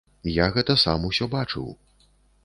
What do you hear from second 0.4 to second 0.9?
гэта